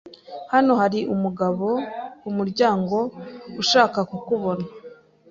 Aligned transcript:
Hano 0.53 0.71
hari 0.81 0.99
umugabo 1.13 1.67
kumuryango 2.21 2.97
ushaka 3.61 3.99
kukubona. 4.09 4.65